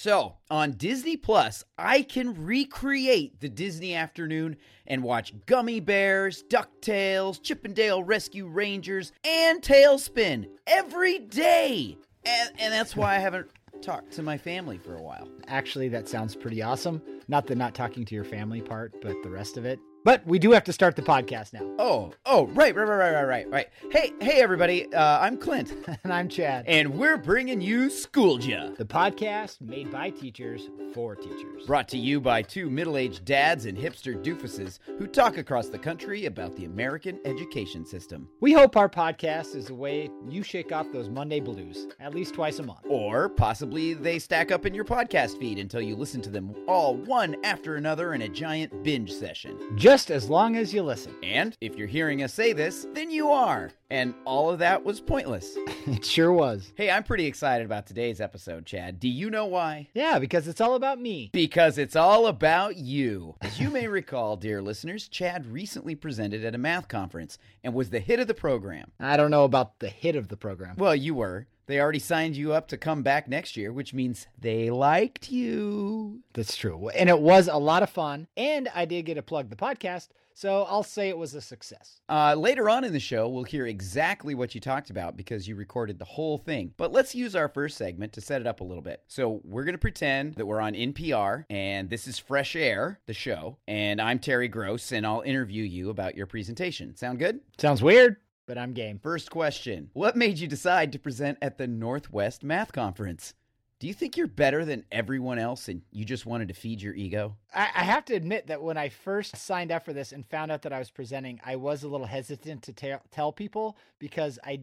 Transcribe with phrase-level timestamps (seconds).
[0.00, 7.42] So, on Disney Plus, I can recreate the Disney afternoon and watch Gummi Bears, DuckTales,
[7.42, 11.98] Chip 'n Dale Rescue Rangers, and TaleSpin every day.
[12.24, 13.48] And, and that's why I haven't
[13.82, 15.28] talked to my family for a while.
[15.48, 17.02] Actually, that sounds pretty awesome.
[17.26, 19.80] Not the not talking to your family part, but the rest of it.
[20.08, 21.70] But we do have to start the podcast now.
[21.78, 23.68] Oh, oh, right, right, right, right, right, right.
[23.90, 24.90] Hey, hey, everybody.
[24.90, 26.64] Uh, I'm Clint, And I'm Chad.
[26.66, 28.70] and we're bringing you Schooled Ya.
[28.70, 31.66] The podcast made by teachers for teachers.
[31.66, 35.78] Brought to you by two middle aged dads and hipster doofuses who talk across the
[35.78, 38.30] country about the American education system.
[38.40, 42.32] We hope our podcast is a way you shake off those Monday blues at least
[42.32, 42.86] twice a month.
[42.88, 46.96] Or possibly they stack up in your podcast feed until you listen to them all
[46.96, 49.58] one after another in a giant binge session.
[49.76, 51.14] Just as long as you listen.
[51.22, 53.70] And if you're hearing us say this, then you are.
[53.90, 55.56] And all of that was pointless.
[55.88, 56.70] It sure was.
[56.76, 59.00] Hey, I'm pretty excited about today's episode, Chad.
[59.00, 59.88] Do you know why?
[59.94, 61.30] Yeah, because it's all about me.
[61.32, 63.36] Because it's all about you.
[63.40, 67.88] As you may recall, dear listeners, Chad recently presented at a math conference and was
[67.88, 68.90] the hit of the program.
[69.00, 70.76] I don't know about the hit of the program.
[70.76, 71.46] Well, you were.
[71.64, 76.20] They already signed you up to come back next year, which means they liked you.
[76.34, 76.88] That's true.
[76.90, 78.26] And it was a lot of fun.
[78.36, 80.08] And I did get to plug the podcast.
[80.38, 82.00] So I'll say it was a success.
[82.08, 85.56] Uh, later on in the show, we'll hear exactly what you talked about because you
[85.56, 86.72] recorded the whole thing.
[86.76, 89.02] But let's use our first segment to set it up a little bit.
[89.08, 93.14] So we're going to pretend that we're on NPR and this is Fresh Air, the
[93.14, 93.58] show.
[93.66, 96.94] And I'm Terry Gross and I'll interview you about your presentation.
[96.94, 97.40] Sound good?
[97.58, 99.00] Sounds weird, but I'm game.
[99.02, 103.34] First question What made you decide to present at the Northwest Math Conference?
[103.80, 106.94] Do you think you're better than everyone else and you just wanted to feed your
[106.94, 107.36] ego?
[107.54, 110.50] I, I have to admit that when I first signed up for this and found
[110.50, 114.38] out that I was presenting, I was a little hesitant to tell tell people because
[114.44, 114.62] I,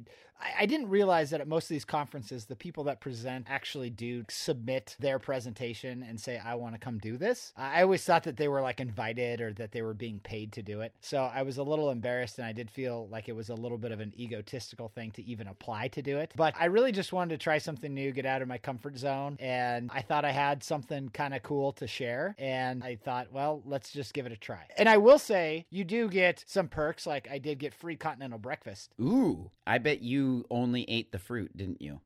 [0.58, 4.25] I didn't realize that at most of these conferences, the people that present actually do
[4.30, 8.38] submit their presentation and say, "I want to come do this." I always thought that
[8.38, 10.93] they were like invited or that they were being paid to do it.
[10.99, 13.77] So I was a little embarrassed, and I did feel like it was a little
[13.77, 16.33] bit of an egotistical thing to even apply to do it.
[16.36, 19.05] But I really just wanted to try something new, get out of my comfort zone,
[19.05, 22.36] and I thought I had something kind of cool to share.
[22.38, 24.66] And I thought, well, let's just give it a try.
[24.77, 27.05] And I will say, you do get some perks.
[27.05, 28.92] Like I did get free continental breakfast.
[29.02, 32.02] Ooh, I bet you only ate the fruit, didn't you?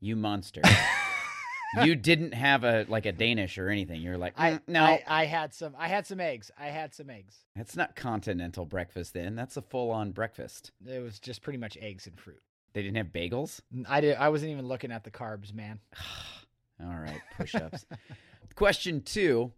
[0.00, 0.62] You monster.
[1.82, 4.00] you didn't have a like a Danish or anything.
[4.00, 5.74] You're like, I "Mm, no, I, I had some.
[5.78, 6.50] I had some eggs.
[6.58, 7.36] I had some eggs.
[7.56, 9.14] that's not continental breakfast.
[9.14, 10.72] Then that's a full-on breakfast.
[10.86, 12.42] It was just pretty much eggs and fruit.
[12.74, 13.60] They didn't have bagels.
[13.88, 14.16] I did.
[14.16, 15.80] I wasn't even looking at the carbs, man.
[16.82, 17.86] All right, push-ups.
[18.56, 19.52] Question two: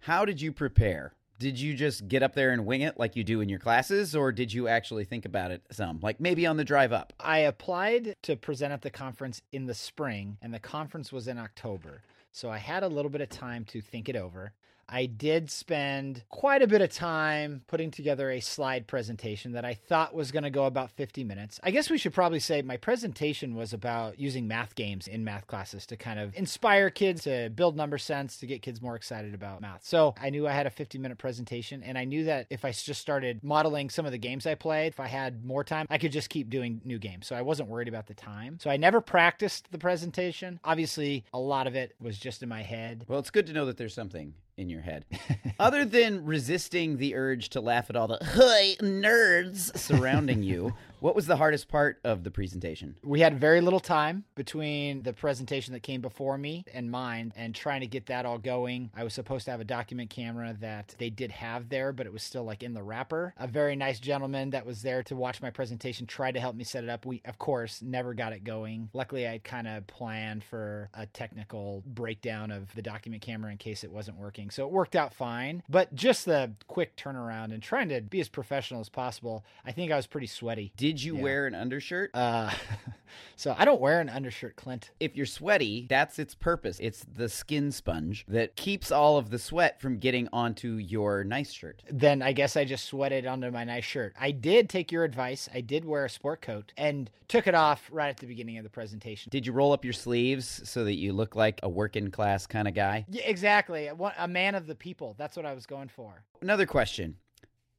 [0.00, 1.12] How did you prepare?
[1.38, 4.14] Did you just get up there and wing it like you do in your classes,
[4.14, 7.12] or did you actually think about it some, like maybe on the drive up?
[7.18, 11.38] I applied to present at the conference in the spring, and the conference was in
[11.38, 12.02] October.
[12.30, 14.52] So I had a little bit of time to think it over.
[14.88, 19.74] I did spend quite a bit of time putting together a slide presentation that I
[19.74, 21.58] thought was going to go about 50 minutes.
[21.62, 25.46] I guess we should probably say my presentation was about using math games in math
[25.46, 29.34] classes to kind of inspire kids to build number sense, to get kids more excited
[29.34, 29.84] about math.
[29.84, 32.72] So I knew I had a 50 minute presentation, and I knew that if I
[32.72, 35.98] just started modeling some of the games I played, if I had more time, I
[35.98, 37.26] could just keep doing new games.
[37.26, 38.58] So I wasn't worried about the time.
[38.60, 40.60] So I never practiced the presentation.
[40.64, 43.04] Obviously, a lot of it was just in my head.
[43.08, 45.04] Well, it's good to know that there's something in your head.
[45.58, 51.16] Other than resisting the urge to laugh at all the hey nerds surrounding you, what
[51.16, 52.94] was the hardest part of the presentation?
[53.02, 57.52] We had very little time between the presentation that came before me and mine and
[57.52, 58.88] trying to get that all going.
[58.94, 62.12] I was supposed to have a document camera that they did have there, but it
[62.12, 63.34] was still like in the wrapper.
[63.36, 66.62] A very nice gentleman that was there to watch my presentation tried to help me
[66.62, 67.04] set it up.
[67.04, 68.88] We, of course, never got it going.
[68.92, 73.82] Luckily, I kind of planned for a technical breakdown of the document camera in case
[73.82, 74.50] it wasn't working.
[74.50, 75.64] So it worked out fine.
[75.68, 79.90] But just the quick turnaround and trying to be as professional as possible, I think
[79.90, 80.72] I was pretty sweaty.
[80.76, 81.22] Did you Yeah.
[81.22, 82.10] wear an undershirt?
[82.14, 82.50] Uh,
[83.36, 84.90] so I don't wear an undershirt, Clint.
[84.98, 86.78] if you're sweaty, that's its purpose.
[86.80, 91.52] It's the skin sponge that keeps all of the sweat from getting onto your nice
[91.52, 91.82] shirt.
[91.90, 94.14] Then I guess I just sweated onto my nice shirt.
[94.18, 95.48] I did take your advice.
[95.54, 98.64] I did wear a sport coat and took it off right at the beginning of
[98.64, 99.30] the presentation.
[99.30, 102.66] Did you roll up your sleeves so that you look like a working class kind
[102.66, 103.04] of guy?
[103.08, 103.88] Yeah, exactly.
[104.18, 105.14] A man of the people.
[105.18, 106.24] That's what I was going for.
[106.40, 107.16] Another question.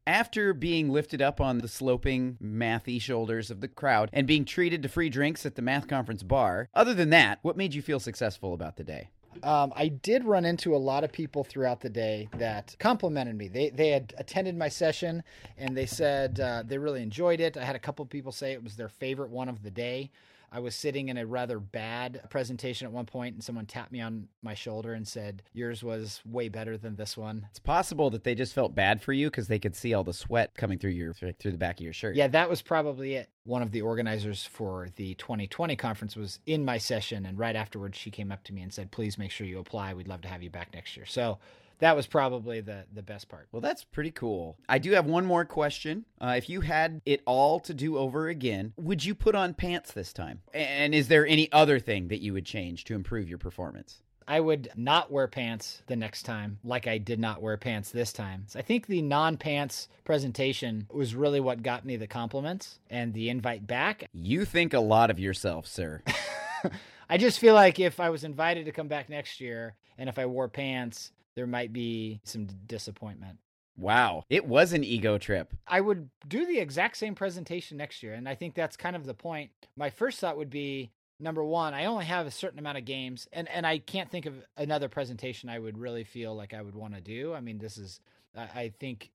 [0.05, 4.83] After being lifted up on the sloping, mathy shoulders of the crowd and being treated
[4.83, 8.01] to free drinks at the math conference bar, other than that, what made you feel
[8.01, 9.09] successful about the day?
[9.41, 13.47] Um, I did run into a lot of people throughout the day that complimented me.
[13.47, 15.23] They they had attended my session
[15.57, 17.57] and they said uh, they really enjoyed it.
[17.57, 20.11] I had a couple people say it was their favorite one of the day.
[20.53, 24.01] I was sitting in a rather bad presentation at one point, and someone tapped me
[24.01, 27.47] on my shoulder and said, Yours was way better than this one.
[27.49, 30.13] It's possible that they just felt bad for you because they could see all the
[30.13, 32.15] sweat coming through your through the back of your shirt.
[32.15, 33.29] Yeah, that was probably it.
[33.45, 37.97] One of the organizers for the 2020 conference was in my session, and right afterwards,
[37.97, 39.95] she came up to me and said, Please make sure you apply.
[39.95, 41.07] We'd love to have you back next year.
[41.07, 41.39] So
[41.79, 43.47] that was probably the the best part.
[43.51, 44.57] Well, that's pretty cool.
[44.67, 46.05] I do have one more question.
[46.19, 49.91] Uh, if you had it all to do over again, would you put on pants
[49.91, 50.41] this time?
[50.53, 54.01] And is there any other thing that you would change to improve your performance?
[54.27, 58.13] I would not wear pants the next time, like I did not wear pants this
[58.13, 58.45] time.
[58.47, 63.13] So I think the non pants presentation was really what got me the compliments and
[63.13, 64.07] the invite back.
[64.13, 66.01] You think a lot of yourself, sir.
[67.09, 70.17] I just feel like if I was invited to come back next year and if
[70.17, 73.39] I wore pants, there might be some disappointment.
[73.75, 75.53] Wow, it was an ego trip.
[75.67, 78.13] I would do the exact same presentation next year.
[78.13, 79.49] And I think that's kind of the point.
[79.75, 83.27] My first thought would be number one, I only have a certain amount of games,
[83.33, 86.75] and, and I can't think of another presentation I would really feel like I would
[86.75, 87.33] want to do.
[87.33, 87.99] I mean, this is,
[88.35, 89.11] I think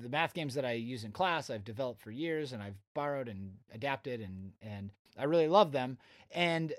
[0.00, 3.28] the math games that I use in class, I've developed for years and I've borrowed
[3.28, 5.98] and adapted and, and I really love them.
[6.30, 6.72] And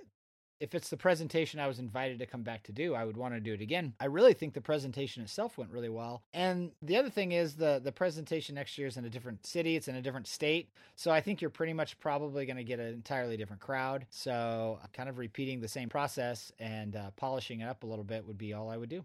[0.59, 3.33] if it's the presentation I was invited to come back to do, I would want
[3.33, 3.93] to do it again.
[3.99, 6.23] I really think the presentation itself went really well.
[6.33, 9.75] And the other thing is the the presentation next year is in a different city,
[9.75, 10.69] it's in a different state.
[10.95, 14.05] So I think you're pretty much probably going to get an entirely different crowd.
[14.09, 18.25] So kind of repeating the same process and uh, polishing it up a little bit
[18.25, 19.03] would be all I would do.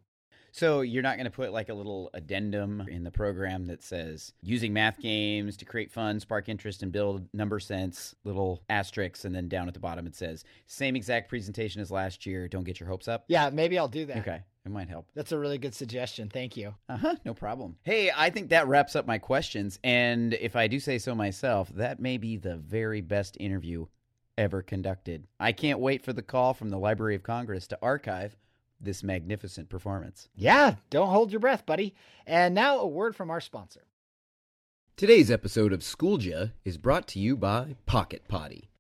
[0.54, 4.32] So you're not going to put like a little addendum in the program that says
[4.40, 9.34] using math games to create fun, spark interest, and build number sense, little asterisks, and
[9.34, 12.46] then down at the bottom it says same exact presentation as last year.
[12.46, 13.24] Don't get your hopes up.
[13.26, 14.18] Yeah, maybe I'll do that.
[14.18, 14.42] Okay.
[14.64, 15.08] It might help.
[15.16, 16.28] That's a really good suggestion.
[16.28, 16.72] Thank you.
[16.88, 17.16] Uh huh.
[17.24, 17.74] No problem.
[17.82, 19.80] Hey, I think that wraps up my questions.
[19.82, 23.86] And if I do say so myself, that may be the very best interview
[24.38, 25.26] ever conducted.
[25.40, 28.36] I can't wait for the call from the Library of Congress to archive
[28.84, 30.28] this magnificent performance.
[30.34, 31.94] Yeah, don't hold your breath, buddy.
[32.26, 33.82] And now a word from our sponsor.
[34.96, 38.70] Today's episode of Schoolja is brought to you by Pocket Potty.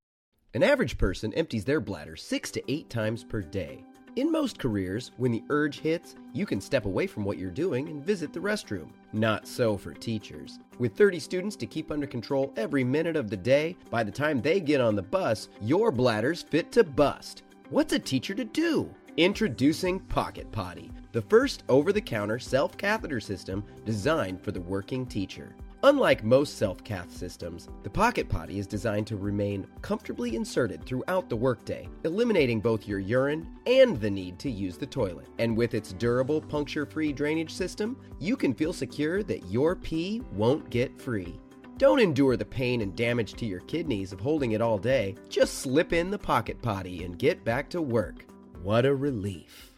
[0.54, 3.84] An average person empties their bladder six to eight times per day.
[4.14, 7.88] In most careers, when the urge hits, you can step away from what you're doing
[7.88, 8.90] and visit the restroom.
[9.12, 10.60] Not so for teachers.
[10.78, 14.40] With 30 students to keep under control every minute of the day, by the time
[14.40, 17.42] they get on the bus, your bladder's fit to bust.
[17.70, 18.88] What's a teacher to do?
[19.16, 25.06] Introducing Pocket Potty, the first over the counter self catheter system designed for the working
[25.06, 25.54] teacher.
[25.84, 31.28] Unlike most self cath systems, the Pocket Potty is designed to remain comfortably inserted throughout
[31.28, 35.28] the workday, eliminating both your urine and the need to use the toilet.
[35.38, 40.22] And with its durable puncture free drainage system, you can feel secure that your pee
[40.32, 41.38] won't get free.
[41.78, 45.14] Don't endure the pain and damage to your kidneys of holding it all day.
[45.28, 48.24] Just slip in the Pocket Potty and get back to work.
[48.64, 49.74] What a relief.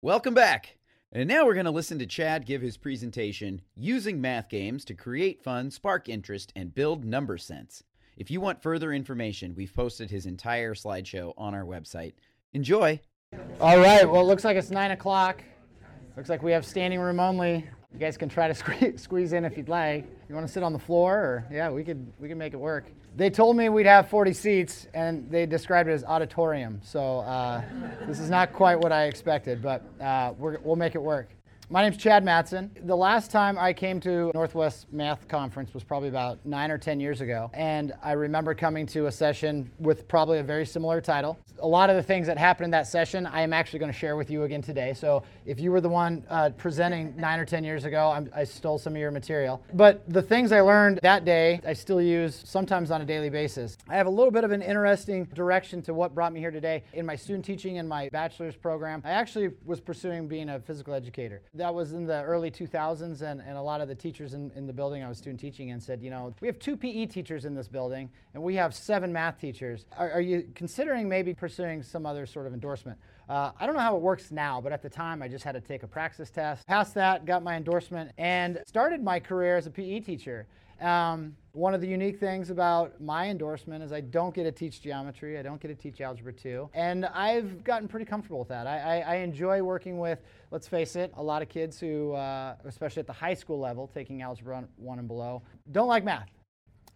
[0.00, 0.76] Welcome back.
[1.10, 4.94] And now we're going to listen to Chad give his presentation using math games to
[4.94, 7.82] create fun, spark interest, and build number sense.
[8.16, 12.12] If you want further information, we've posted his entire slideshow on our website.
[12.52, 13.00] Enjoy.
[13.60, 14.08] All right.
[14.08, 15.42] Well, it looks like it's nine o'clock.
[16.16, 17.68] Looks like we have standing room only.
[17.92, 18.54] You guys can try to
[18.98, 20.06] squeeze, in if you'd like.
[20.28, 22.60] You want to sit on the floor, or yeah, we could we could make it
[22.60, 22.86] work.
[23.16, 26.80] They told me we'd have 40 seats, and they described it as auditorium.
[26.84, 27.62] So uh,
[28.06, 31.30] this is not quite what I expected, but uh, we'll make it work.
[31.72, 32.68] My name's Chad Matson.
[32.82, 36.98] The last time I came to Northwest Math Conference was probably about nine or 10
[36.98, 37.48] years ago.
[37.54, 41.38] And I remember coming to a session with probably a very similar title.
[41.60, 43.96] A lot of the things that happened in that session, I am actually going to
[43.96, 44.94] share with you again today.
[44.94, 48.44] So if you were the one uh, presenting nine or 10 years ago, I'm, i
[48.44, 49.60] stole some of your material.
[49.74, 53.76] But the things I learned that day, I still use sometimes on a daily basis.
[53.88, 56.84] I have a little bit of an interesting direction to what brought me here today.
[56.92, 60.94] In my student teaching in my bachelor's program, I actually was pursuing being a physical
[60.94, 64.52] educator that was in the early 2000s, and, and a lot of the teachers in,
[64.54, 67.06] in the building I was student teaching and said, you know, we have two PE
[67.06, 69.86] teachers in this building, and we have seven math teachers.
[69.98, 72.98] Are, are you considering maybe pursuing some other sort of endorsement?
[73.30, 75.52] Uh, I don't know how it works now, but at the time I just had
[75.52, 76.66] to take a praxis test.
[76.66, 80.46] Passed that, got my endorsement, and started my career as a PE teacher.
[80.80, 84.80] Um, one of the unique things about my endorsement is I don't get to teach
[84.80, 88.66] geometry, I don't get to teach Algebra 2, and I've gotten pretty comfortable with that.
[88.66, 90.20] I, I, I enjoy working with,
[90.50, 93.88] let's face it, a lot of kids who, uh, especially at the high school level,
[93.88, 96.28] taking Algebra 1 and below, don't like math.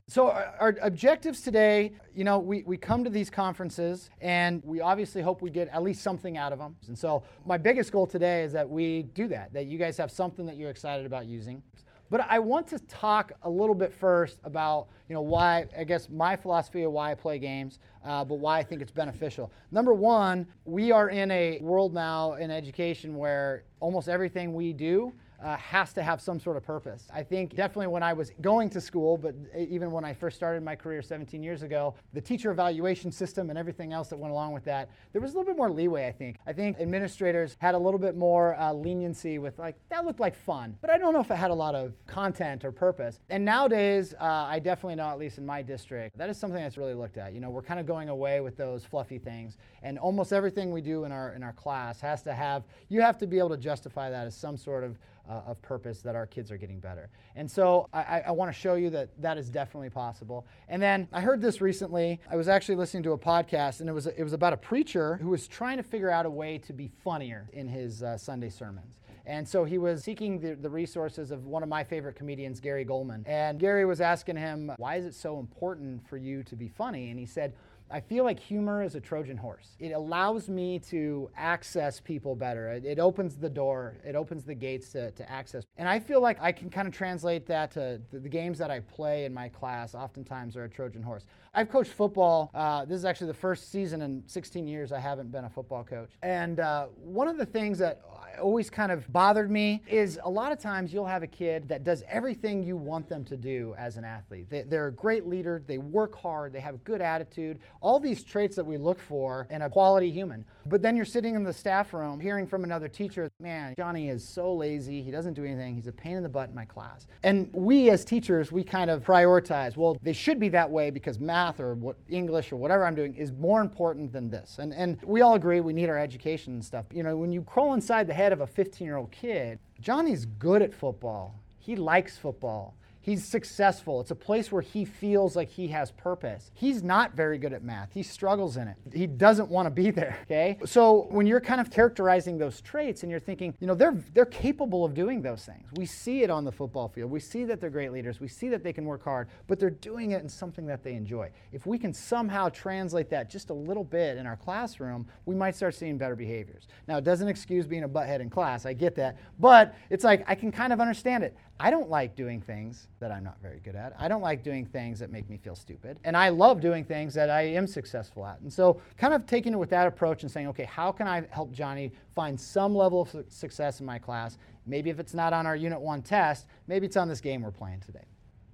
[0.06, 4.82] So our, our, objectives today, you know, we, we come to these conferences and we
[4.82, 6.76] obviously hope we get at least something out of them.
[6.88, 10.10] And so my biggest goal today is that we do that, that you guys have
[10.10, 11.62] something that you're excited about using.
[12.10, 16.10] But I want to talk a little bit first about, you know, why, I guess,
[16.10, 19.50] my philosophy of why I play games, uh, but why I think it's beneficial.
[19.72, 25.14] Number one, we are in a world now in education where almost everything we do
[25.42, 27.08] uh, has to have some sort of purpose.
[27.12, 30.62] I think definitely when I was going to school, but even when I first started
[30.62, 34.52] my career 17 years ago, the teacher evaluation system and everything else that went along
[34.52, 36.38] with that, there was a little bit more leeway, I think.
[36.46, 40.34] I think administrators had a little bit more uh, leniency with like, that looked like
[40.34, 43.20] fun, but I don't know if it had a lot of content or purpose.
[43.28, 46.78] And nowadays, uh, I definitely know, at least in my district, that is something that's
[46.78, 47.32] really looked at.
[47.32, 50.80] You know, we're kind of going away with those fluffy things, and almost everything we
[50.80, 52.64] do in our in our class has to have.
[52.88, 56.00] You have to be able to justify that as some sort of uh, of purpose
[56.02, 57.08] that our kids are getting better.
[57.36, 60.46] And so I, I want to show you that that is definitely possible.
[60.68, 62.20] And then I heard this recently.
[62.30, 65.16] I was actually listening to a podcast, and it was, it was about a preacher
[65.16, 68.50] who was trying to figure out a way to be funnier in his uh, Sunday
[68.50, 69.00] sermons.
[69.26, 72.84] And so he was seeking the, the, resources of one of my favorite comedians, Gary
[72.84, 73.26] Gulman.
[73.26, 77.08] And Gary was asking him, Why is it so important for you to be funny?
[77.08, 77.54] And he said,
[77.94, 79.76] I feel like humor is a Trojan horse.
[79.78, 82.72] It allows me to access people better.
[82.72, 85.62] It, it, opens the door, it opens the gates to, to access.
[85.76, 88.68] And I feel like I can kind of translate that to the, the games that
[88.68, 91.24] I play in my class, oftentimes are a Trojan horse.
[91.54, 92.50] I've coached football.
[92.52, 95.84] Uh, this is actually the first season in 16 years I haven't been a football
[95.84, 96.10] coach.
[96.20, 98.00] And uh, one of the things that
[98.38, 101.84] always kind of bothered me is a lot of times you'll have a kid that
[101.84, 104.48] does everything you want them to do as an athlete.
[104.50, 108.22] They, are a great leader, they work hard, they have a good attitude, all these
[108.22, 110.44] traits that we look for in a quality human.
[110.66, 114.26] But then you're sitting in the staff room hearing from another teacher, man, Johnny is
[114.26, 117.06] so lazy, he doesn't do anything, he's a pain in the butt in my class.
[117.22, 121.18] And we as teachers, we kind of prioritize, well, they should be that way because
[121.18, 124.58] math or what English or whatever I'm doing is more important than this.
[124.58, 126.86] And and we all agree we need our education and stuff.
[126.92, 130.24] You know, when you crawl inside the head of a 15 year old kid, Johnny's
[130.24, 131.40] good at football.
[131.58, 132.76] He likes football.
[133.04, 134.00] He's successful.
[134.00, 136.50] It's a place where he feels like he has purpose.
[136.54, 137.92] He's not very good at math.
[137.92, 138.76] He struggles in it.
[138.94, 140.58] He doesn't want to be there, okay?
[140.64, 144.24] So when you're kind of characterizing those traits and you're thinking, you know, they're they're
[144.24, 145.68] capable of doing those things.
[145.76, 147.10] We see it on the football field.
[147.10, 148.20] We see that they're great leaders.
[148.20, 150.94] We see that they can work hard, but they're doing it in something that they
[150.94, 151.28] enjoy.
[151.52, 155.54] If we can somehow translate that just a little bit in our classroom, we might
[155.56, 156.68] start seeing better behaviors.
[156.88, 158.64] Now, it doesn't excuse being a butthead in class.
[158.64, 159.18] I get that.
[159.38, 161.36] But it's like I can kind of understand it.
[161.60, 163.94] I don't like doing things that I'm not very good at.
[163.98, 165.98] I don't like doing things that make me feel stupid.
[166.02, 168.40] And I love doing things that I am successful at.
[168.40, 171.24] And so, kind of taking it with that approach and saying, okay, how can I
[171.30, 174.36] help Johnny find some level of success in my class?
[174.66, 177.52] Maybe if it's not on our Unit 1 test, maybe it's on this game we're
[177.52, 178.04] playing today.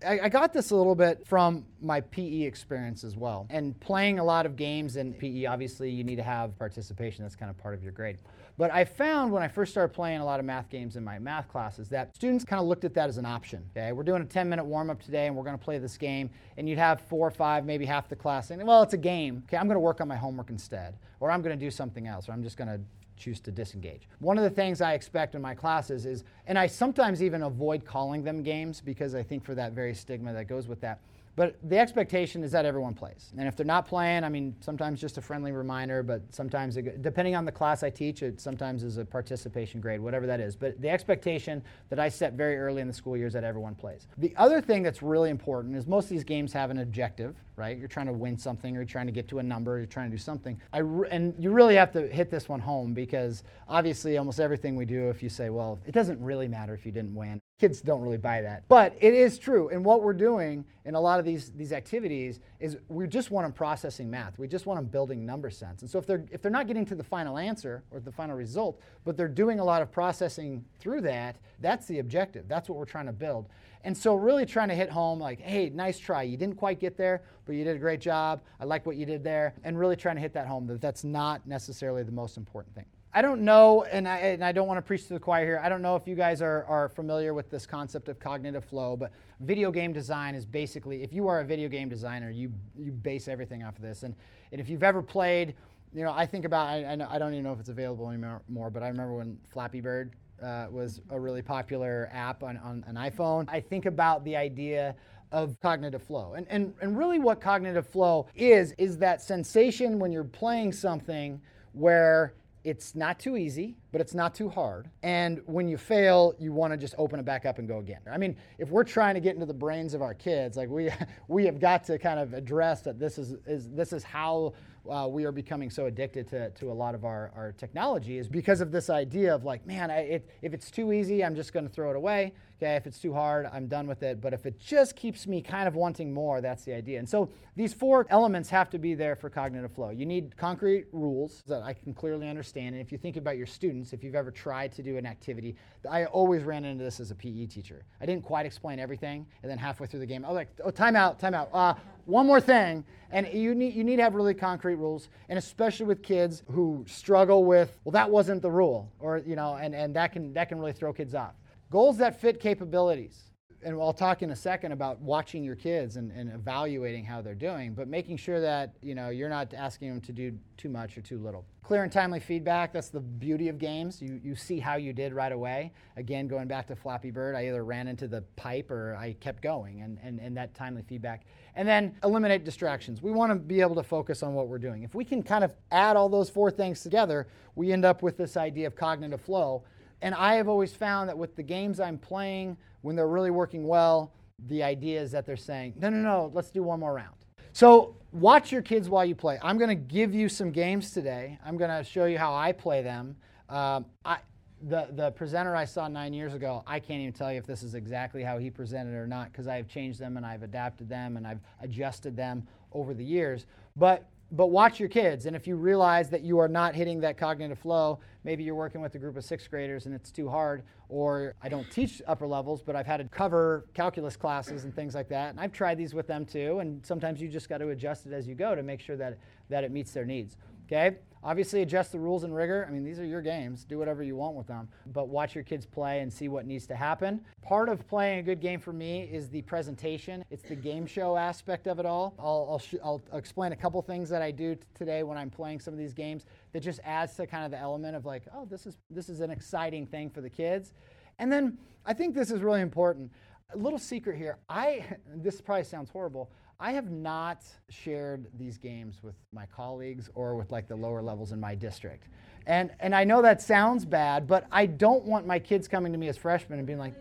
[0.07, 3.47] I, got this a little bit from my PE experience as well.
[3.51, 7.23] And playing a lot of games in PE, obviously, you need to have participation.
[7.23, 8.17] That's kind of part of your grade.
[8.59, 11.19] But I found when I first started playing a lot of math games in my
[11.19, 13.65] math classes that students kind of looked at that as an option.
[13.77, 15.97] Okay, we're doing a 10 minute warm up today and we're going to play this
[15.97, 16.31] game.
[16.57, 19.43] And you'd have four or five, maybe half the class saying, well, it's a game.
[19.47, 20.97] Okay, I'm going to work on my homework instead.
[21.21, 22.29] Or I'm going to do something else.
[22.29, 22.81] Or I'm just going to
[23.17, 24.09] choose to disengage.
[24.19, 27.85] One of the things I expect in my classes is, and I sometimes even avoid
[27.85, 31.01] calling them games because I think for that very stigma that goes with that,
[31.37, 33.33] but the expectation is that everyone plays.
[33.39, 37.03] And if they're not playing, I mean, sometimes just a friendly reminder, but sometimes, it,
[37.03, 40.57] depending on the class I teach, it sometimes is a participation grade, whatever that is.
[40.57, 43.75] But the expectation that I set very early in the school year is that everyone
[43.75, 44.09] plays.
[44.19, 47.79] The other thing that's really important is most of these games have an objective, right?
[47.79, 49.87] You're trying to win something, or you're trying to get to a number, or you're
[49.87, 50.61] trying to do something.
[50.73, 54.75] I re- and you really have to hit this one home because obviously, almost everything
[54.75, 57.83] we do, if you say, well, it doesn't really matter if you didn't win, kids
[57.83, 58.65] don't really buy that.
[58.69, 59.69] But it is true.
[59.69, 63.45] And what we're doing in a lot of these, these activities is we just want
[63.45, 64.39] them processing math.
[64.39, 65.83] We just want them building number sense.
[65.83, 68.35] And so if they're, if they're not getting to the final answer or the final
[68.35, 72.49] result, but they're doing a lot of processing through that, that's the objective.
[72.49, 73.47] That's what we're trying to build.
[73.85, 76.23] And so really trying to hit home like, hey, nice try.
[76.23, 78.41] You didn't quite get there, but you did a great job.
[78.59, 79.55] I like what you did there.
[79.65, 82.87] And really trying to hit that home that that's not necessarily the most important thing.
[83.13, 85.61] I don't know, and I, and I don't want to preach to the choir here.
[85.63, 88.97] I don't know if you guys are, are familiar with this concept of cognitive flow,
[88.97, 92.93] but video game design is basically, if you are a video game designer, you, you
[92.93, 94.05] base everything off of this.
[94.05, 94.15] And,
[94.53, 95.55] and if you've ever played,
[95.93, 98.85] you know, I think about, I, I, don't even know if it's available anymore, but
[98.85, 103.49] I remember when Flappy Bird uh, was a really popular app on, on an iPhone.
[103.49, 104.95] I think about the idea
[105.33, 106.35] of cognitive flow.
[106.35, 111.41] And, and, and really, what cognitive flow is, is that sensation when you're playing something
[111.73, 114.91] where it's not too easy, but it's not too hard.
[115.03, 118.01] And when you fail, you want to just open it back up and go again.
[118.11, 120.91] I mean, if we're trying to get into the brains of our kids, like we
[121.29, 124.53] we have got to kind of address that this is, is this is how
[124.89, 128.29] uh, we are becoming so addicted to, to a lot of our, our technology is
[128.29, 131.53] because of this idea of like, man, I, it, if it's too easy, I'm just
[131.53, 132.33] going to throw it away.
[132.63, 134.21] Okay, if it's too hard, I'm done with it.
[134.21, 136.99] But if it just keeps me kind of wanting more, that's the idea.
[136.99, 139.89] And so these four elements have to be there for cognitive flow.
[139.89, 142.75] You need concrete rules that I can clearly understand.
[142.75, 145.57] And if you think about your students, if you've ever tried to do an activity,
[145.91, 147.83] I always ran into this as a PE teacher.
[147.99, 150.71] I didn't quite explain everything, and then halfway through the game, I was like, oh,
[150.71, 151.49] time out, time out.
[151.55, 151.73] Uh,
[152.07, 152.85] one more thing.
[153.13, 156.85] And you need, you need to have really concrete rules, and especially with kids who
[156.87, 160.49] struggle with, well, that wasn't the rule, or, you know, and, and that, can, that
[160.49, 161.35] can really throw kids off.
[161.71, 163.30] Goals that fit capabilities.
[163.63, 167.35] And I'll talk in a second about watching your kids and, and evaluating how they're
[167.35, 170.97] doing, but making sure that you know you're not asking them to do too much
[170.97, 171.45] or too little.
[171.63, 174.03] Clear and timely feedback, that's the beauty of games.
[174.03, 175.73] You, you see how you did right away.
[175.97, 179.41] Again, going back to Flappy Bird, I either ran into the pipe or I kept
[179.43, 181.27] going, and, and, and that timely feedback.
[181.55, 183.03] And then eliminate distractions.
[183.03, 184.83] We want to be able to focus on what we're doing.
[184.83, 188.17] If we can kind of add all those four things together, we end up with
[188.17, 189.63] this idea of cognitive flow
[190.03, 193.67] and I have always found that with the games I'm playing, when they're really working
[193.67, 194.13] well,
[194.47, 197.15] the idea is that they're saying, no, no, no, let's do one more round.
[197.53, 199.39] So watch your kids while you play.
[199.43, 201.39] I'm going to give you some games today.
[201.45, 203.17] I'm going to show you how I play them.
[203.49, 204.19] Um, I,
[204.63, 207.63] the, the presenter I saw nine years ago, I can't even tell you if this
[207.63, 211.17] is exactly how he presented or not because I've changed them and I've adapted them
[211.17, 213.47] and I've adjusted them over the years.
[213.77, 215.27] But but watch your kids.
[215.27, 218.81] And if you realize that you are not hitting that cognitive flow, maybe you're working
[218.81, 222.27] with a group of sixth graders and it's too hard, or I don't teach upper
[222.27, 225.31] levels, but I've had to cover calculus classes and things like that.
[225.31, 226.61] And I've tried these with them too.
[226.61, 229.19] And sometimes you just got to adjust it as you go to make sure that,
[229.49, 230.37] that it meets their needs.
[230.67, 230.97] Okay?
[231.23, 232.65] Obviously, adjust the rules and rigor.
[232.67, 233.65] I mean, these are your games.
[233.65, 234.69] Do whatever you want with them.
[234.87, 237.21] But watch your kids play and see what needs to happen.
[237.43, 241.17] Part of playing a good game for me is the presentation, it's the game show
[241.17, 242.15] aspect of it all.
[242.19, 245.31] I'll, I'll, sh- I'll explain a couple things that I do t- today when I'm
[245.31, 248.23] playing some of these games that just adds to kind of the element of like,
[248.35, 250.73] oh, this is, this is an exciting thing for the kids.
[251.19, 253.13] And then I think this is really important.
[253.53, 254.39] A little secret here.
[254.49, 254.87] I,
[255.17, 256.31] this probably sounds horrible.
[256.63, 261.33] I have not shared these games with my colleagues or with like the lower levels
[261.33, 262.09] in my district.
[262.47, 265.99] And, and I know that sounds bad, but I don't want my kids coming to
[265.99, 266.95] me as freshmen and being like,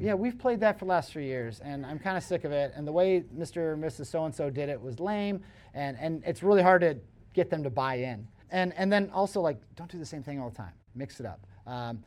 [0.00, 2.52] yeah, we've played that for the last three years, and I'm kind of sick of
[2.52, 2.72] it.
[2.74, 3.56] And the way Mr.
[3.58, 4.06] or Mrs.
[4.06, 5.42] So and so did it was lame,
[5.74, 6.96] and, and it's really hard to
[7.34, 8.26] get them to buy in.
[8.50, 11.26] And, and then also, like, don't do the same thing all the time, mix it
[11.26, 11.46] up.
[11.66, 12.02] Um,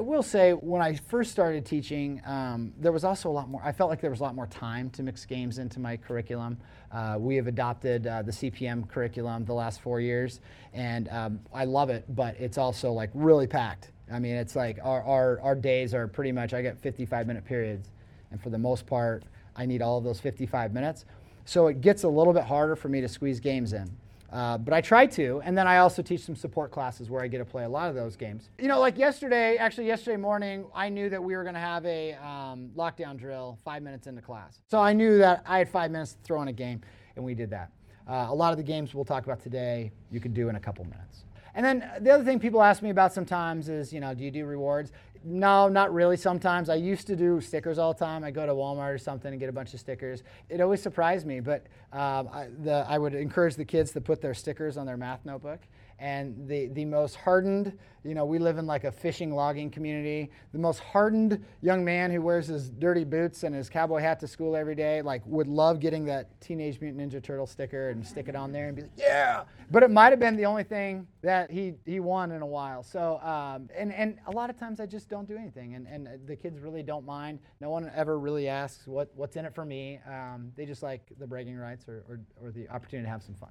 [0.00, 3.60] will say, when I first started teaching, um, there was also a lot more.
[3.64, 6.58] I felt like there was a lot more time to mix games into my curriculum.
[6.92, 10.40] Uh, we have adopted uh, the CPM curriculum the last four years,
[10.72, 12.04] and um, I love it.
[12.14, 13.90] But it's also like really packed.
[14.12, 16.54] I mean, it's like our, our, our days are pretty much.
[16.54, 17.90] I get 55 minute periods,
[18.30, 19.24] and for the most part,
[19.56, 21.04] I need all of those 55 minutes.
[21.44, 23.90] So it gets a little bit harder for me to squeeze games in.
[24.32, 27.26] Uh, but I try to, and then I also teach some support classes where I
[27.26, 28.48] get to play a lot of those games.
[28.60, 31.84] You know, like yesterday, actually yesterday morning, I knew that we were going to have
[31.84, 34.60] a um, lockdown drill five minutes into class.
[34.68, 36.80] So I knew that I had five minutes to throw in a game,
[37.16, 37.72] and we did that.
[38.08, 40.60] Uh, a lot of the games we'll talk about today, you can do in a
[40.60, 41.24] couple minutes.
[41.54, 44.30] And then the other thing people ask me about sometimes is, you know, do you
[44.30, 44.92] do rewards?
[45.22, 46.16] No, not really.
[46.16, 48.24] Sometimes I used to do stickers all the time.
[48.24, 50.22] I go to Walmart or something and get a bunch of stickers.
[50.48, 54.22] It always surprised me, but um, I, the, I would encourage the kids to put
[54.22, 55.60] their stickers on their math notebook
[56.00, 60.30] and the, the most hardened, you know, we live in like a fishing logging community.
[60.52, 64.26] The most hardened young man who wears his dirty boots and his cowboy hat to
[64.26, 68.28] school every day, like, would love getting that Teenage Mutant Ninja Turtle sticker and stick
[68.28, 69.42] it on there and be like, yeah.
[69.70, 72.82] But it might have been the only thing that he, he won in a while.
[72.82, 75.74] So, um, and, and a lot of times I just don't do anything.
[75.74, 77.38] And, and the kids really don't mind.
[77.60, 80.00] No one ever really asks what, what's in it for me.
[80.08, 83.34] Um, they just like the bragging rights or, or, or the opportunity to have some
[83.34, 83.50] fun.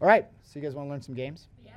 [0.00, 1.46] All right, so you guys want to learn some games?
[1.64, 1.72] Yeah.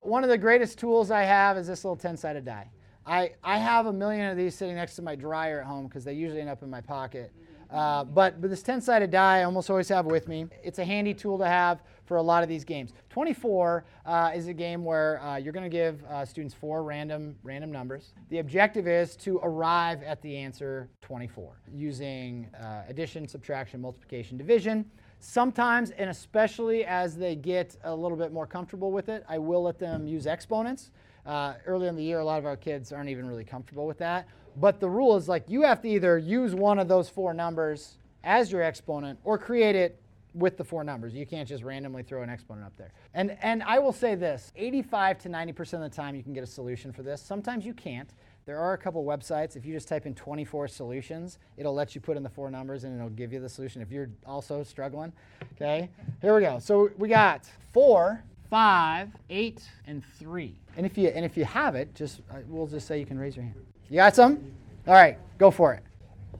[0.00, 2.70] One of the greatest tools I have is this little 10 sided die.
[3.04, 6.04] I, I have a million of these sitting next to my dryer at home because
[6.04, 7.32] they usually end up in my pocket.
[7.70, 10.46] Uh, but, but this 10 sided die I almost always have with me.
[10.62, 12.92] It's a handy tool to have for a lot of these games.
[13.10, 17.36] 24 uh, is a game where uh, you're going to give uh, students four random,
[17.42, 18.12] random numbers.
[18.28, 24.84] The objective is to arrive at the answer 24 using uh, addition, subtraction, multiplication, division.
[25.20, 29.62] Sometimes, and especially as they get a little bit more comfortable with it, I will
[29.62, 30.90] let them use exponents.
[31.26, 33.98] Uh, early in the year, a lot of our kids aren't even really comfortable with
[33.98, 34.26] that.
[34.56, 37.98] But the rule is like you have to either use one of those four numbers
[38.24, 40.00] as your exponent or create it
[40.34, 41.14] with the four numbers.
[41.14, 42.92] You can't just randomly throw an exponent up there.
[43.14, 46.32] And and I will say this: 85 to 90 percent of the time, you can
[46.32, 47.20] get a solution for this.
[47.20, 48.10] Sometimes you can't.
[48.46, 49.54] There are a couple websites.
[49.56, 52.84] If you just type in 24 solutions, it'll let you put in the four numbers
[52.84, 55.12] and it'll give you the solution if you're also struggling.
[55.54, 55.88] Okay,
[56.20, 56.58] here we go.
[56.58, 60.58] So we got four, five, eight, and three.
[60.76, 63.18] And if you and if you have it, just uh, we'll just say you can
[63.18, 63.56] raise your hand.
[63.88, 64.52] You got some?
[64.86, 65.82] All right, go for it.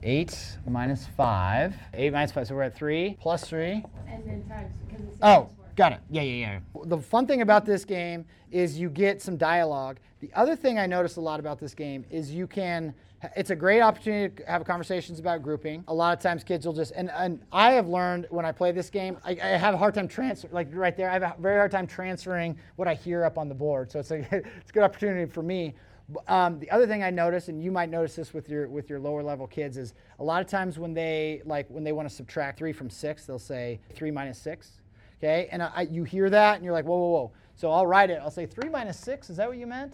[0.03, 1.75] Eight minus five.
[1.93, 2.47] Eight minus five.
[2.47, 3.83] So we're at three plus three.
[4.07, 5.49] And then times because it's Oh,
[5.81, 5.99] got it.
[6.11, 6.83] Yeah, yeah, yeah.
[6.85, 9.97] The fun thing about this game is you get some dialogue.
[10.19, 12.93] The other thing I noticed a lot about this game is you can.
[13.35, 15.83] It's a great opportunity to have conversations about grouping.
[15.87, 18.71] A lot of times, kids will just and, and I have learned when I play
[18.71, 21.09] this game, I, I have a hard time transfer like right there.
[21.09, 23.91] I have a very hard time transferring what I hear up on the board.
[23.91, 25.73] So it's a it's a good opportunity for me.
[26.27, 28.99] Um, the other thing I notice, and you might notice this with your with your
[28.99, 32.13] lower level kids, is a lot of times when they like when they want to
[32.13, 34.80] subtract three from six, they'll say three minus six.
[35.21, 37.31] Okay, and I, you hear that, and you're like, whoa, whoa, whoa.
[37.55, 38.19] So I'll write it.
[38.23, 39.29] I'll say three minus six.
[39.29, 39.93] Is that what you meant?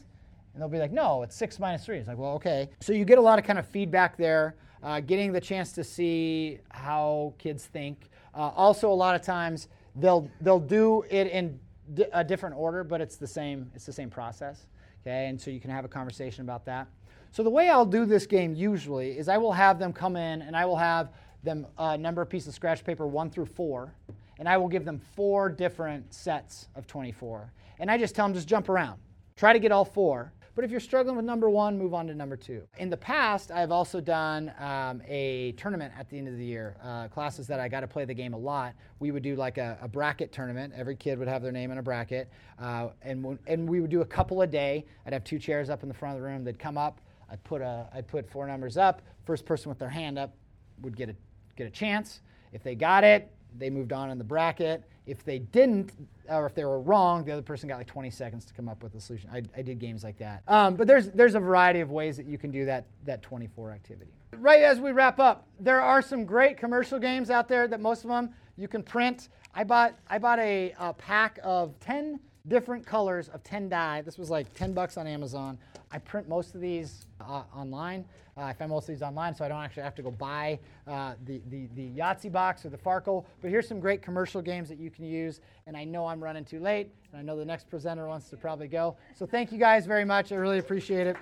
[0.54, 1.98] And they'll be like, no, it's six minus three.
[1.98, 2.70] It's like, well, okay.
[2.80, 5.84] So you get a lot of kind of feedback there, uh, getting the chance to
[5.84, 8.10] see how kids think.
[8.34, 11.60] Uh, also, a lot of times they'll they'll do it in
[11.94, 14.68] di- a different order, but it's the same it's the same process.
[15.02, 16.88] Okay, and so you can have a conversation about that.
[17.32, 20.42] So the way I'll do this game usually is I will have them come in
[20.42, 21.10] and I will have
[21.44, 23.94] them uh, number a piece of scratch paper one through four,
[24.40, 27.52] and I will give them four different sets of 24.
[27.80, 29.00] And I just tell them just jump around,
[29.36, 30.34] try to get all four.
[30.56, 32.64] But if you're struggling with number one, move on to number two.
[32.80, 36.78] In the past, I've also done um, a tournament at the end of the year.
[36.84, 38.74] Uh, classes that I got to play the game a lot.
[39.00, 40.74] We would do like a, a bracket tournament.
[40.76, 43.92] Every kid would have their name in a bracket, uh, and when- and we would
[43.92, 44.88] do a couple a day.
[45.06, 46.44] I'd have two chairs up in the front of the room.
[46.44, 47.02] They'd come up.
[47.30, 49.04] I'd put a I'd put four numbers up.
[49.26, 50.34] First person with their hand up
[50.82, 51.16] would get a
[51.56, 52.22] get a chance.
[52.52, 54.84] If they got it, they moved on in the bracket.
[55.06, 55.94] If they didn't,
[56.30, 58.84] or if they were wrong, the other person got like 20 seconds to come up
[58.84, 59.30] with a solution.
[59.32, 60.44] I, I did games like that.
[60.48, 63.72] Um, but there's there's a variety of ways that you can do that that 24
[63.72, 64.12] activity.
[64.38, 68.04] Right as we wrap up, there are some great commercial games out there that most
[68.04, 69.30] of them you can print.
[69.54, 74.02] I bought I bought a, a pack of 10 different colors of 10 die.
[74.02, 75.58] This was like 10 bucks on Amazon.
[75.92, 78.06] I print most of these uh, online.
[78.38, 80.60] Uh, I find most of these online, so I don't actually have to go buy
[80.86, 83.26] uh, the, the, the Yahtzee box or the Farkle.
[83.42, 85.42] But here's some great commercial games that you can use.
[85.66, 88.38] And I know I'm running too late, and I know the next presenter wants to
[88.38, 88.96] probably go.
[89.16, 90.32] So thank you guys very much.
[90.32, 91.18] I really appreciate it.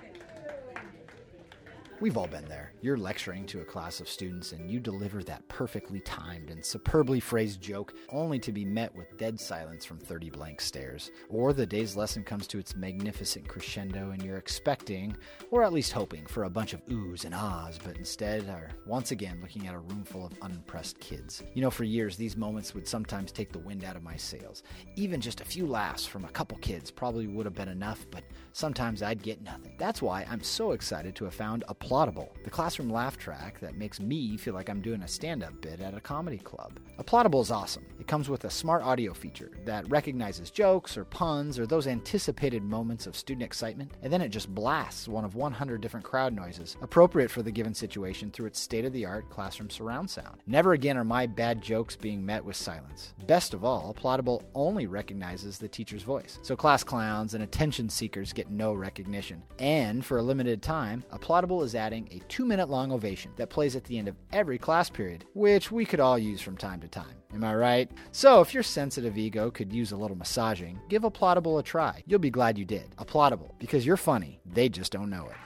[1.98, 2.74] We've all been there.
[2.82, 7.20] You're lecturing to a class of students and you deliver that perfectly timed and superbly
[7.20, 11.10] phrased joke only to be met with dead silence from 30 blank stares.
[11.30, 15.16] Or the day's lesson comes to its magnificent crescendo and you're expecting,
[15.50, 19.10] or at least hoping, for a bunch of oohs and ahs, but instead are once
[19.10, 21.42] again looking at a room full of unimpressed kids.
[21.54, 24.64] You know, for years, these moments would sometimes take the wind out of my sails.
[24.96, 28.24] Even just a few laughs from a couple kids probably would have been enough, but
[28.52, 29.76] sometimes I'd get nothing.
[29.78, 34.00] That's why I'm so excited to have found Applaudable, the classroom laugh track that makes
[34.00, 36.80] me feel like I'm doing a stand up bit at a comedy club.
[36.98, 37.86] Applaudable is awesome.
[38.00, 42.64] It comes with a smart audio feature that recognizes jokes or puns or those anticipated
[42.64, 46.76] moments of student excitement, and then it just blasts one of 100 different crowd noises
[46.82, 50.40] appropriate for the given situation through its state of the art classroom surround sound.
[50.48, 53.14] Never again are my bad jokes being met with silence.
[53.28, 58.32] Best of all, Applaudable only recognizes the teacher's voice, so class clowns and attention seekers
[58.32, 59.40] get no recognition.
[59.60, 63.76] And for a limited time, Applaudable is adding a two minute long ovation that plays
[63.76, 66.88] at the end of every class period, which we could all use from time to
[66.88, 67.14] time.
[67.34, 67.90] Am I right?
[68.10, 72.02] So, if your sensitive ego could use a little massaging, give Applaudable a try.
[72.06, 72.96] You'll be glad you did.
[72.96, 75.36] Applaudable, because you're funny, they just don't know it.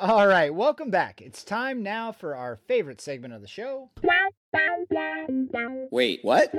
[0.00, 1.20] All right, welcome back.
[1.20, 3.90] It's time now for our favorite segment of the show.
[5.90, 6.54] Wait, what?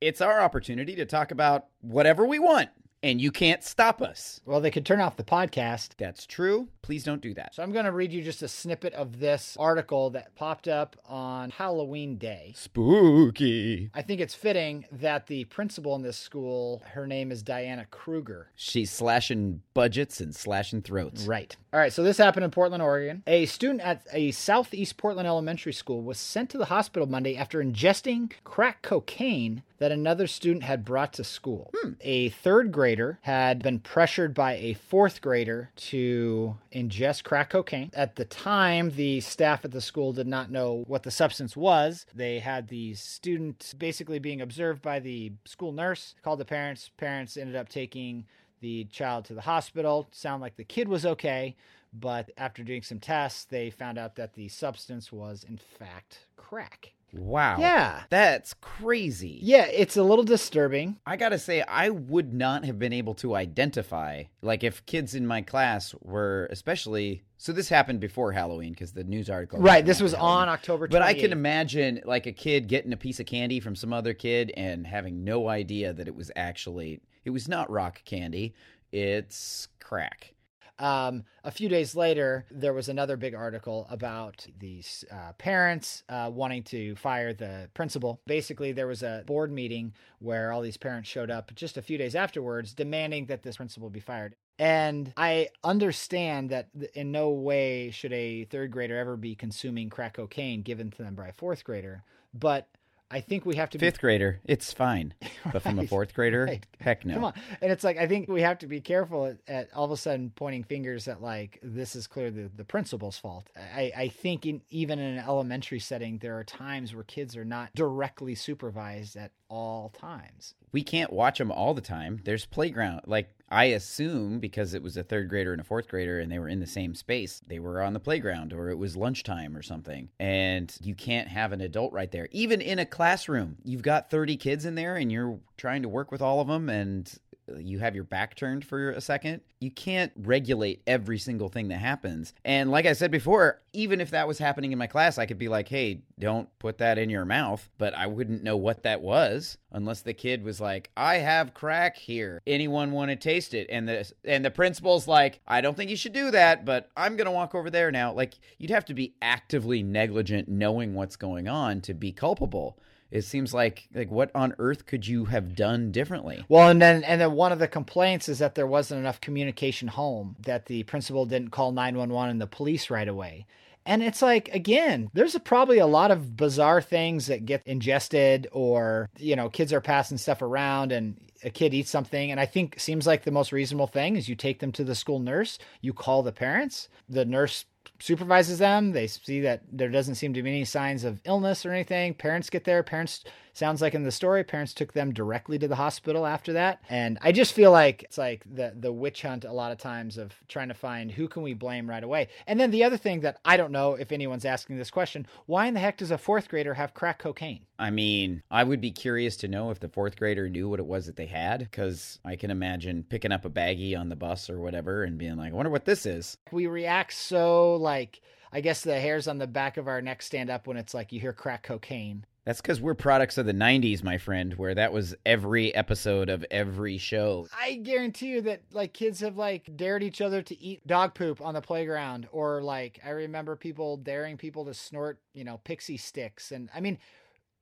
[0.00, 2.70] It's our opportunity to talk about whatever we want,
[3.02, 4.40] and you can't stop us.
[4.44, 5.90] Well, they could turn off the podcast.
[5.96, 6.68] That's true.
[6.82, 7.54] Please don't do that.
[7.54, 10.96] So I'm going to read you just a snippet of this article that popped up
[11.06, 12.52] on Halloween Day.
[12.56, 13.90] Spooky.
[13.94, 18.48] I think it's fitting that the principal in this school, her name is Diana Kruger.
[18.56, 21.26] She's slashing budgets and slashing throats.
[21.26, 21.56] Right.
[21.72, 23.22] All right, so this happened in Portland, Oregon.
[23.26, 27.62] A student at a Southeast Portland elementary school was sent to the hospital Monday after
[27.62, 31.70] ingesting crack cocaine that another student had brought to school.
[31.80, 31.92] Hmm.
[32.02, 37.88] A third grader had been pressured by a fourth grader to ingest crack cocaine.
[37.94, 42.04] At the time, the staff at the school did not know what the substance was.
[42.12, 46.90] They had the student basically being observed by the school nurse, called the parents.
[46.96, 48.26] Parents ended up taking
[48.60, 50.08] the child to the hospital.
[50.10, 51.54] Sound like the kid was okay,
[51.92, 56.92] But after doing some tests, they found out that the substance was, in fact, crack.
[57.12, 57.58] Wow.
[57.58, 58.02] Yeah.
[58.10, 59.38] That's crazy.
[59.42, 60.96] Yeah, it's a little disturbing.
[61.06, 65.26] I gotta say, I would not have been able to identify, like, if kids in
[65.26, 67.22] my class were, especially.
[67.36, 69.60] So this happened before Halloween because the news article.
[69.60, 69.84] Right.
[69.84, 70.42] This was Halloween.
[70.42, 70.92] on October 28th.
[70.92, 74.14] But I can imagine, like, a kid getting a piece of candy from some other
[74.14, 77.00] kid and having no idea that it was actually.
[77.24, 78.54] It was not rock candy.
[78.92, 80.34] It's crack.
[80.80, 86.30] Um, a few days later, there was another big article about these uh, parents uh,
[86.32, 88.22] wanting to fire the principal.
[88.26, 91.98] Basically, there was a board meeting where all these parents showed up just a few
[91.98, 94.34] days afterwards, demanding that this principal be fired.
[94.58, 100.14] And I understand that in no way should a third grader ever be consuming crack
[100.14, 102.04] cocaine given to them by a fourth grader.
[102.32, 102.68] But
[103.10, 105.14] I think we have to be Fifth grader, it's fine.
[105.52, 106.64] But from a fourth grader, right.
[106.80, 107.14] heck no.
[107.14, 107.34] Come on.
[107.60, 109.96] And it's like, I think we have to be careful at, at all of a
[109.96, 113.48] sudden pointing fingers at like, this is clearly the, the principal's fault.
[113.56, 117.44] I, I think in even in an elementary setting, there are times where kids are
[117.44, 120.54] not directly supervised at all times.
[120.72, 122.20] we can't watch them all the time.
[122.24, 123.02] There's playground.
[123.06, 126.38] Like I assume because it was a third grader and a fourth grader and they
[126.38, 129.62] were in the same space, they were on the playground or it was lunchtime or
[129.62, 130.08] something.
[130.20, 132.28] And you can't have an adult right there.
[132.30, 136.12] Even in a classroom, you've got 30 kids in there and you're trying to work
[136.12, 137.12] with all of them and
[137.58, 139.40] you have your back turned for a second.
[139.60, 142.32] You can't regulate every single thing that happens.
[142.44, 145.38] And like I said before, even if that was happening in my class, I could
[145.38, 147.68] be like, hey, don't put that in your mouth.
[147.78, 151.96] But I wouldn't know what that was unless the kid was like, I have crack
[151.96, 152.40] here.
[152.46, 153.66] Anyone want to taste it?
[153.70, 157.16] And the and the principal's like, I don't think you should do that, but I'm
[157.16, 158.12] gonna walk over there now.
[158.12, 162.78] Like you'd have to be actively negligent knowing what's going on to be culpable.
[163.10, 166.44] It seems like like what on earth could you have done differently?
[166.48, 169.88] Well, and then and then one of the complaints is that there wasn't enough communication
[169.88, 173.46] home, that the principal didn't call 911 and the police right away.
[173.86, 178.46] And it's like again, there's a, probably a lot of bizarre things that get ingested
[178.52, 182.46] or you know, kids are passing stuff around and a kid eats something and I
[182.46, 185.58] think seems like the most reasonable thing is you take them to the school nurse,
[185.80, 187.64] you call the parents, the nurse
[188.00, 188.92] supervises them.
[188.92, 192.14] They see that there doesn't seem to be any signs of illness or anything.
[192.14, 192.82] Parents get there.
[192.82, 193.24] Parents
[193.60, 196.80] sounds like in the story, parents took them directly to the hospital after that.
[196.88, 200.16] And I just feel like it's like the the witch hunt a lot of times
[200.18, 202.28] of trying to find who can we blame right away.
[202.46, 205.66] And then the other thing that I don't know if anyone's asking this question, why
[205.66, 207.66] in the heck does a fourth grader have crack cocaine?
[207.78, 210.86] I mean, I would be curious to know if the fourth grader knew what it
[210.86, 214.50] was that they had, because I can imagine picking up a baggie on the bus
[214.50, 216.38] or whatever and being like, I wonder what this is.
[216.50, 220.50] We react so like I guess the hairs on the back of our neck stand
[220.50, 222.24] up when it's like you hear crack cocaine.
[222.50, 226.44] That's because we're products of the 90s, my friend, where that was every episode of
[226.50, 227.46] every show.
[227.56, 231.40] I guarantee you that like kids have like dared each other to eat dog poop
[231.40, 235.96] on the playground or like I remember people daring people to snort, you know, pixie
[235.96, 236.98] sticks and I mean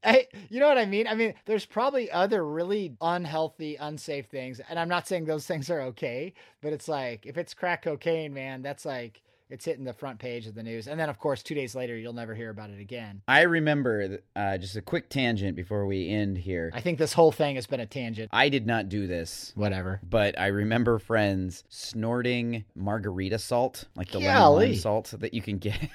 [0.03, 1.07] I, you know what I mean?
[1.07, 5.69] I mean, there's probably other really unhealthy, unsafe things, and I'm not saying those things
[5.69, 9.93] are okay, but it's like if it's crack cocaine, man, that's like it's hitting the
[9.93, 12.51] front page of the news, and then of course two days later you'll never hear
[12.51, 13.23] about it again.
[13.29, 16.71] I remember, uh, just a quick tangent before we end here.
[16.75, 18.31] I think this whole thing has been a tangent.
[18.33, 20.01] I did not do this, Whatever.
[20.09, 25.79] but I remember friends snorting margarita salt, like the lemon salt that you can get.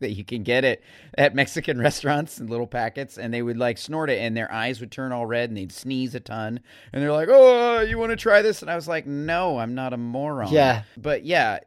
[0.00, 0.82] That you can get it
[1.16, 4.80] at Mexican restaurants in little packets, and they would like snort it, and their eyes
[4.80, 6.60] would turn all red, and they'd sneeze a ton,
[6.92, 9.74] and they're like, "Oh, you want to try this?" And I was like, "No, I'm
[9.76, 10.82] not a moron." Yeah.
[10.96, 11.60] but yeah,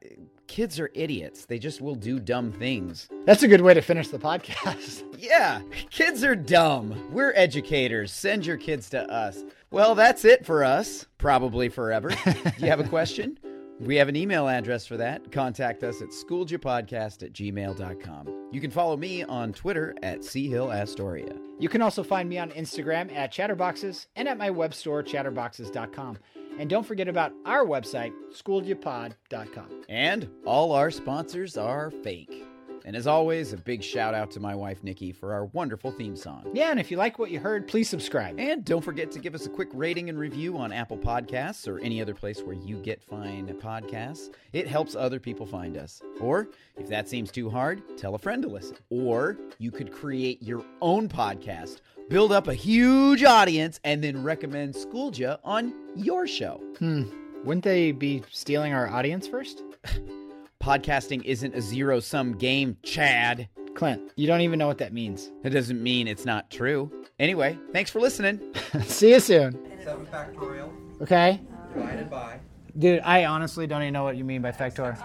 [0.47, 1.45] kids are idiots.
[1.45, 3.07] They just will do dumb things.
[3.25, 5.03] That's a good way to finish the podcast.
[5.19, 7.09] Yeah, kids are dumb.
[7.11, 8.11] We're educators.
[8.11, 9.43] Send your kids to us.
[9.71, 12.09] Well, that's it for us, probably forever.
[12.09, 13.39] Do you have a question?
[13.79, 15.31] We have an email address for that.
[15.31, 18.49] Contact us at schooljapodcast at gmail.com.
[18.51, 21.35] You can follow me on Twitter at Hill Astoria.
[21.59, 26.19] You can also find me on Instagram at Chatterboxes and at my web store, chatterboxes.com.
[26.57, 29.83] And don't forget about our website, schooljapod.com.
[29.89, 32.45] And all our sponsors are fake.
[32.87, 36.15] And as always, a big shout out to my wife, Nikki, for our wonderful theme
[36.15, 36.49] song.
[36.53, 38.39] Yeah, and if you like what you heard, please subscribe.
[38.39, 41.79] And don't forget to give us a quick rating and review on Apple Podcasts or
[41.79, 44.33] any other place where you get fine podcasts.
[44.53, 46.01] It helps other people find us.
[46.21, 46.47] Or,
[46.77, 48.77] if that seems too hard, tell a friend to listen.
[48.89, 54.75] Or, you could create your own podcast, build up a huge audience, and then recommend
[54.75, 56.63] Schoolja on your show.
[56.79, 57.03] Hmm.
[57.43, 59.61] Wouldn't they be stealing our audience first?
[60.67, 63.47] Podcasting isn't a zero sum game, Chad.
[63.73, 65.31] Clint, you don't even know what that means.
[65.41, 66.91] That doesn't mean it's not true.
[67.19, 68.41] Anyway, thanks for listening.
[68.83, 69.57] See you soon.
[69.81, 70.69] 7 factorial
[71.01, 71.39] Okay?
[71.73, 72.39] divided by
[72.77, 74.97] Dude, I honestly don't even know what you mean by factor.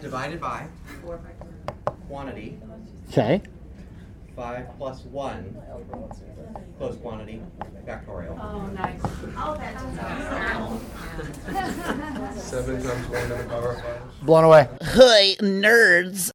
[0.00, 0.68] Divided by
[2.06, 2.60] quantity,
[3.10, 3.42] Okay.
[4.36, 5.62] 5 plus 1,
[6.76, 7.40] close quantity,
[7.86, 8.38] factorial.
[8.38, 9.00] Oh, nice.
[9.38, 9.82] Oh, that's
[12.42, 14.02] Seven times one to the power of five.
[14.22, 14.68] Blown away.
[14.82, 16.30] Hey, nerds.